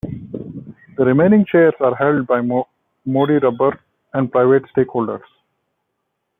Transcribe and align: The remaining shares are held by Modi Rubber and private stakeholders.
The 0.97 1.05
remaining 1.05 1.45
shares 1.45 1.75
are 1.79 1.93
held 1.93 2.25
by 2.25 2.41
Modi 2.41 3.35
Rubber 3.37 3.79
and 4.15 4.31
private 4.31 4.63
stakeholders. 4.75 5.21